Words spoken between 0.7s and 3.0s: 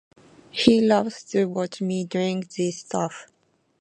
loves to watch me drink this